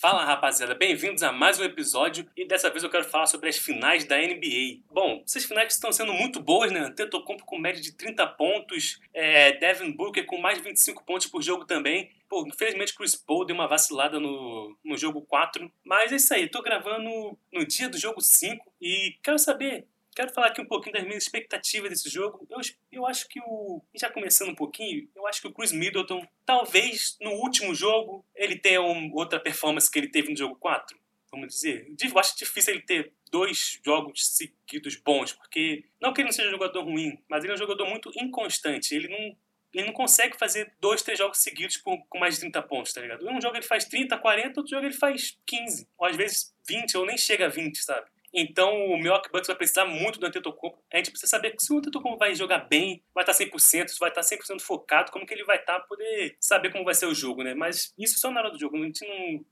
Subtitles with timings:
[0.00, 3.58] Fala rapaziada, bem-vindos a mais um episódio e dessa vez eu quero falar sobre as
[3.58, 4.84] finais da NBA.
[4.92, 6.78] Bom, essas finais estão sendo muito boas, né?
[6.78, 11.42] Antetokounmpo com média de 30 pontos, é, Devin Booker com mais de 25 pontos por
[11.42, 12.12] jogo também.
[12.28, 16.48] Pô, infelizmente Chris Paul deu uma vacilada no, no jogo 4, mas é isso aí,
[16.48, 19.84] tô gravando no dia do jogo 5 e quero saber
[20.18, 22.44] quero falar aqui um pouquinho das minhas expectativas desse jogo.
[22.50, 22.58] Eu,
[22.90, 23.80] eu acho que o.
[23.94, 28.82] Já começando um pouquinho, acho que o Chris Middleton, talvez no último jogo, ele tenha
[28.82, 30.98] um, outra performance que ele teve no jogo 4.
[31.30, 31.86] Vamos dizer.
[32.02, 35.84] Eu acho difícil ele ter dois jogos seguidos bons, porque.
[36.00, 38.94] Não que ele não seja um jogador ruim, mas ele é um jogador muito inconstante.
[38.94, 39.36] Ele não
[39.72, 43.00] ele não consegue fazer dois, três jogos seguidos com, com mais de 30 pontos, tá
[43.00, 43.28] ligado?
[43.28, 46.96] Um jogo ele faz 30, 40, outro jogo ele faz 15, ou às vezes 20,
[46.96, 48.06] ou nem chega a 20, sabe?
[48.32, 50.82] Então o Milwaukee Bucks vai precisar muito do Antetokounmpo.
[50.92, 54.10] A gente precisa saber se o Antetokounmpo vai jogar bem, vai estar 100%, se vai
[54.10, 57.14] estar 100% focado, como que ele vai estar para poder saber como vai ser o
[57.14, 57.54] jogo, né?
[57.54, 58.76] Mas isso só na hora do jogo.
[58.76, 58.90] Não...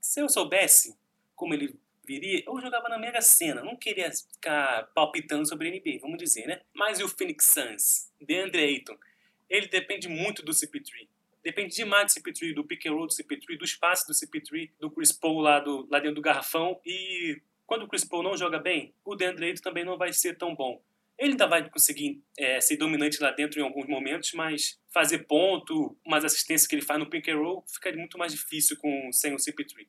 [0.00, 0.96] Se eu soubesse
[1.34, 1.74] como ele
[2.06, 3.62] viria, eu jogava na Mega Sena.
[3.62, 6.60] Não queria ficar palpitando sobre a NBA, vamos dizer, né?
[6.74, 8.10] Mas e o Phoenix Suns?
[8.20, 8.96] DeAndre Ayton.
[9.48, 11.08] Ele depende muito do CP3.
[11.42, 14.90] Depende demais do CP3, do pick and roll do CP3, do espaço do CP3, do
[14.90, 16.80] Chris Paul lá, do, lá dentro do garrafão.
[16.84, 20.36] E quando o Chris Paul não joga bem, o DeAndre Ayton também não vai ser
[20.36, 20.82] tão bom.
[21.16, 25.96] Ele ainda vai conseguir é, ser dominante lá dentro em alguns momentos, mas fazer ponto,
[26.04, 29.32] umas assistências que ele faz no pick and roll, ficaria muito mais difícil com, sem
[29.32, 29.86] o CP3.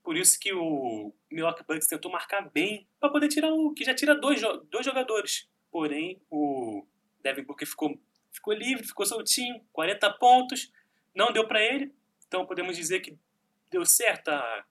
[0.00, 3.96] Por isso que o Milwaukee Bucks tentou marcar bem para poder tirar o que já
[3.96, 4.40] tira dois,
[4.70, 5.50] dois jogadores.
[5.72, 6.86] Porém, o
[7.20, 8.00] Devin Booker ficou,
[8.32, 10.70] ficou livre, ficou soltinho, 40 pontos,
[11.12, 11.92] não deu para ele.
[12.28, 13.18] Então podemos dizer que
[13.72, 14.64] deu certo a,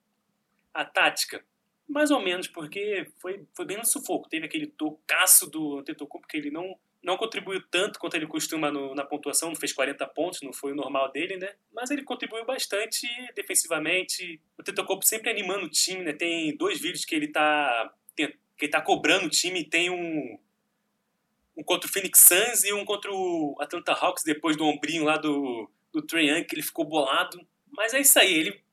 [0.73, 1.43] a tática.
[1.87, 4.29] Mais ou menos, porque foi, foi bem no sufoco.
[4.29, 8.95] Teve aquele tocaço do Antetokounmpo que ele não, não contribuiu tanto quanto ele costuma no,
[8.95, 11.53] na pontuação, não fez 40 pontos, não foi o normal dele, né?
[11.73, 14.41] Mas ele contribuiu bastante defensivamente.
[14.57, 16.13] O Antetokounmpo sempre animando o time, né?
[16.13, 20.39] Tem dois vídeos que ele tá, que ele tá cobrando o time, tem um,
[21.57, 25.17] um contra o Phoenix Suns e um contra o Atlanta Hawks depois do ombrinho lá
[25.17, 27.45] do, do Trae Young, que ele ficou bolado.
[27.69, 28.63] Mas é isso aí, ele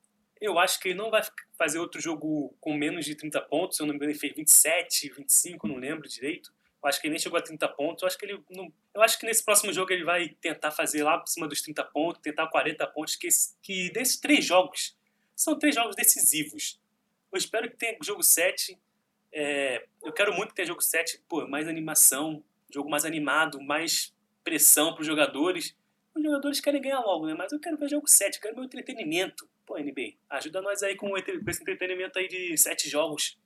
[0.41, 1.23] eu acho que ele não vai
[1.59, 3.77] fazer outro jogo com menos de 30 pontos.
[3.77, 6.53] Se eu não me engano, ele fez 27, 25, não lembro direito.
[6.83, 8.03] Eu acho que ele nem chegou a 30 pontos.
[8.03, 11.03] Eu acho que ele não, eu acho que nesse próximo jogo ele vai tentar fazer
[11.03, 13.29] lá por cima dos 30 pontos, tentar 40 pontos, que,
[13.63, 14.97] que desses três jogos
[15.37, 16.81] são três jogos decisivos.
[17.31, 18.79] Eu espero que tenha jogo 7.
[19.33, 22.43] É, eu quero muito que tenha jogo 7, pô, mais animação,
[22.73, 25.77] jogo mais animado, mais pressão para os jogadores.
[26.15, 27.35] Os jogadores querem ganhar logo, né?
[27.35, 29.49] Mas eu quero ver jogo 7, eu quero o entretenimento.
[29.65, 33.39] Pô, NBA, ajuda nós aí com, esse entretenimento aí de sete jogos.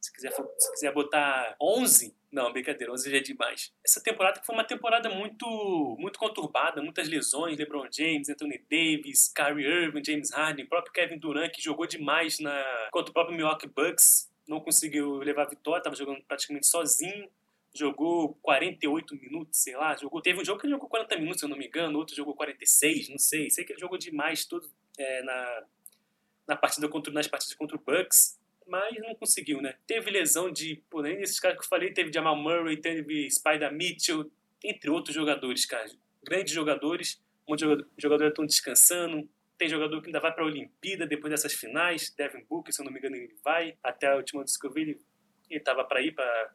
[0.00, 3.72] Se quiser, se quiser botar 11, não, brincadeira, 11 já é demais.
[3.82, 9.64] Essa temporada foi uma temporada muito muito conturbada, muitas lesões, LeBron James, Anthony Davis, Kyrie
[9.64, 14.30] Irving, James Harden, próprio Kevin Durant, que jogou demais na contra o próprio Milwaukee Bucks,
[14.46, 17.30] não conseguiu levar a vitória, estava jogando praticamente sozinho
[17.74, 21.44] jogou 48 minutos, sei lá, jogou, teve um jogo que ele jogou 40 minutos, se
[21.44, 24.70] eu não me engano, outro jogou 46, não sei, sei que ele jogou demais todo
[24.96, 25.64] é, na,
[26.46, 29.74] na partida contra, nas partidas contra o Bucks, mas não conseguiu, né?
[29.86, 34.30] Teve lesão de, porém, esses caras que eu falei, teve Jamal Murray, teve Spider Mitchell,
[34.62, 35.86] entre outros jogadores, cara,
[36.24, 39.28] grandes jogadores, muitos jogadores estão descansando,
[39.58, 42.84] tem jogador que ainda vai para a Olimpíada depois dessas finais, Devin Booker, se eu
[42.84, 45.00] não me engano, ele vai, até a última vez que eu vi, ele
[45.50, 46.52] estava para ir para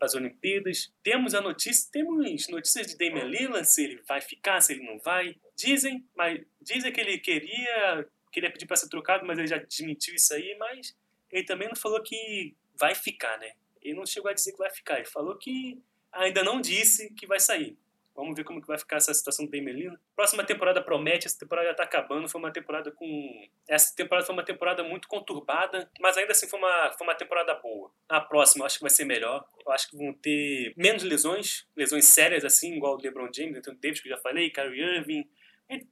[0.00, 0.92] as Olimpíadas.
[1.02, 4.98] Temos a notícia, temos notícias de Damian Lillard, se ele vai ficar, se ele não
[4.98, 5.36] vai.
[5.56, 10.14] Dizem, mas dizem que ele queria, queria pedir para ser trocado, mas ele já desmentiu
[10.14, 10.94] isso aí, mas
[11.30, 13.52] ele também não falou que vai ficar, né?
[13.80, 15.80] Ele não chegou a dizer que vai ficar, ele falou que
[16.12, 17.78] ainda não disse que vai sair.
[18.14, 21.66] Vamos ver como que vai ficar essa situação do Damian Próxima temporada promete, essa temporada
[21.66, 23.48] já está acabando, foi uma temporada com...
[23.66, 27.52] Essa temporada foi uma temporada muito conturbada, mas ainda assim foi uma, foi uma temporada
[27.54, 27.90] boa.
[28.08, 29.44] A próxima eu acho que vai ser melhor.
[29.66, 33.78] Eu acho que vão ter menos lesões, lesões sérias assim, igual o LeBron James, Anthony
[33.78, 35.28] Davis, que eu já falei, Kyrie Irving,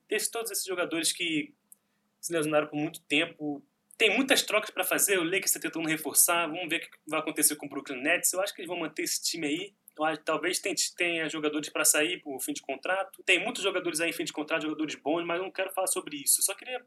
[0.08, 1.52] esses, todos esses jogadores que
[2.22, 3.62] se lesionaram por muito tempo.
[3.99, 7.20] Tem muitas trocas para fazer, o Lakers está tentando reforçar, vamos ver o que vai
[7.20, 8.32] acontecer com o Brooklyn Nets.
[8.32, 9.75] Eu acho que eles vão manter esse time aí
[10.25, 10.61] talvez
[10.96, 13.23] tenha jogadores para sair por fim de contrato.
[13.25, 15.87] Tem muitos jogadores aí em fim de contrato, jogadores bons, mas eu não quero falar
[15.87, 16.43] sobre isso.
[16.43, 16.85] Só queria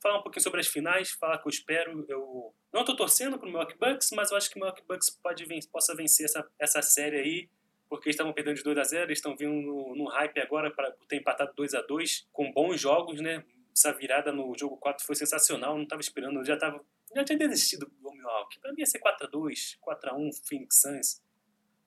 [0.00, 2.04] falar um pouquinho sobre as finais, falar que eu espero.
[2.08, 5.10] Eu não estou torcendo para o Milwaukee Bucks, mas eu acho que o Milwaukee Bucks
[5.10, 7.48] pode possa vencer essa, essa série aí,
[7.88, 10.70] porque eles estavam perdendo de 2 a 0 eles estão vindo no, no, hype agora
[10.70, 13.44] para ter empatado 2 a 2 com bons jogos, né?
[13.80, 16.84] Essa virada no jogo 4 foi sensacional, não estava esperando, já, tava,
[17.16, 18.60] já tinha desistido do Milwaukee.
[18.60, 21.22] Para mim ia ser 4 a 2 4 a 1 Phoenix Suns.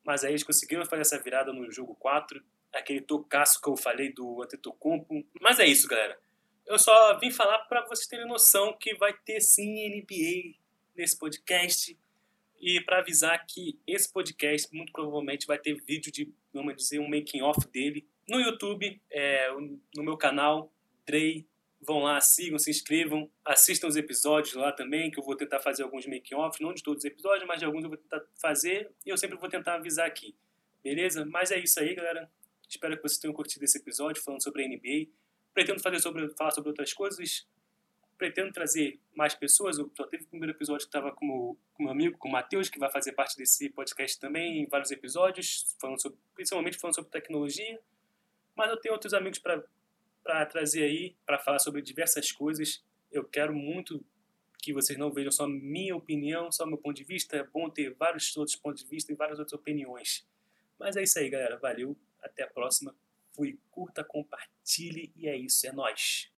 [0.04, 2.44] Mas aí eles conseguiram fazer essa virada no jogo 4.
[2.74, 5.24] Aquele tocaço que eu falei do Antetokounmpo.
[5.40, 6.20] Mas é isso, galera.
[6.66, 10.58] eu só vim falar para vocês terem noção que vai ter sim NBA
[10.96, 11.96] nesse podcast
[12.60, 17.08] e para avisar que esse podcast muito provavelmente vai ter vídeo de, vamos dizer, um
[17.08, 19.52] making off dele no YouTube, é,
[19.96, 20.74] no meu canal,
[21.06, 21.46] Drey.
[21.86, 25.84] Vão lá, sigam, se inscrevam, assistam os episódios lá também, que eu vou tentar fazer
[25.84, 28.90] alguns making off, não de todos os episódios, mas de alguns eu vou tentar fazer
[29.06, 30.36] e eu sempre vou tentar avisar aqui.
[30.84, 31.26] Beleza?
[31.26, 32.30] Mas é isso aí, galera.
[32.68, 35.12] Espero que vocês tenham curtido esse episódio falando sobre a NBA.
[35.54, 37.48] Pretendo fazer sobre, falar sobre outras coisas.
[38.18, 39.78] Pretendo trazer mais pessoas.
[39.78, 42.70] Eu só teve o primeiro episódio que estava com o meu amigo, com o Matheus,
[42.70, 47.12] que vai fazer parte desse podcast também, em vários episódios, falando sobre, principalmente falando sobre
[47.12, 47.80] tecnologia.
[48.56, 49.64] Mas eu tenho outros amigos para
[50.50, 52.84] trazer aí, para falar sobre diversas coisas.
[53.12, 54.04] Eu quero muito
[54.64, 57.36] que vocês não vejam só minha opinião, só meu ponto de vista.
[57.36, 60.26] É bom ter vários outros pontos de vista e várias outras opiniões.
[60.80, 61.58] Mas é isso aí, galera.
[61.58, 61.98] Valeu.
[62.22, 62.96] Até a próxima.
[63.36, 65.68] Fui, curta, compartilhe e é isso.
[65.68, 66.32] É nóis.